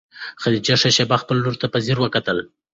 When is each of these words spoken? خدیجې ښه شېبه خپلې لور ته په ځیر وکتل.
خدیجې 0.41 0.75
ښه 0.81 0.89
شېبه 0.95 1.15
خپلې 1.21 1.39
لور 1.45 1.55
ته 1.61 1.67
په 1.73 1.77
ځیر 1.85 1.97
وکتل. 2.01 2.37